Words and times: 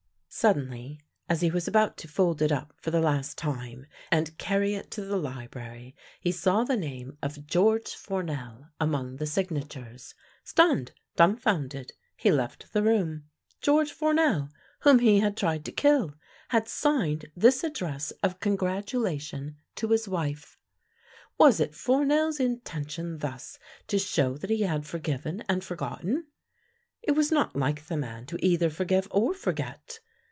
Suddenly, 0.33 1.01
as 1.27 1.41
he 1.41 1.51
was 1.51 1.67
about 1.67 1.97
to 1.97 2.07
fold 2.07 2.41
it 2.41 2.53
up 2.53 2.73
for 2.77 2.89
the 2.89 3.01
last 3.01 3.37
time, 3.37 3.85
and 4.09 4.35
carry 4.37 4.75
it 4.75 4.89
to 4.91 5.03
the 5.03 5.17
library, 5.17 5.93
he 6.21 6.31
saw 6.31 6.63
the 6.63 6.77
name 6.77 7.17
of 7.21 7.45
George 7.45 7.93
Fournel 7.93 8.67
among 8.79 9.17
the 9.17 9.27
signatures. 9.27 10.15
Stunned, 10.45 10.93
dumfounded, 11.17 11.91
he 12.15 12.31
left 12.31 12.71
the 12.71 12.81
room, 12.81 13.25
George 13.59 13.91
Fournel, 13.91 14.47
whom 14.79 14.99
he 14.99 15.19
had 15.19 15.35
tried 15.35 15.65
to 15.65 15.71
kill, 15.73 16.15
had 16.49 16.69
signed 16.69 17.25
this 17.35 17.61
address 17.61 18.11
of 18.23 18.39
congratulation 18.39 19.57
to 19.75 19.89
his 19.89 20.07
wife! 20.07 20.57
Was 21.37 21.59
it 21.59 21.75
Fournel's 21.75 22.39
intention 22.39 23.17
thus 23.17 23.59
to 23.87 23.99
show 23.99 24.37
that 24.37 24.49
he 24.49 24.61
had 24.61 24.87
forgiven 24.87 25.43
and 25.49 25.61
forgotten? 25.61 26.27
It 27.03 27.11
was 27.11 27.33
not 27.33 27.53
like 27.53 27.87
the 27.87 27.97
man 27.97 28.25
to 28.27 28.43
either 28.43 28.69
forgive 28.69 29.09
or 29.11 29.33
forget. 29.33 29.99